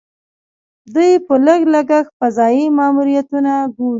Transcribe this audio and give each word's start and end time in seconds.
دوی 0.93 1.11
په 1.25 1.33
لږ 1.45 1.61
لګښت 1.73 2.11
فضايي 2.19 2.65
ماموریتونه 2.77 3.53
کوي. 3.73 3.89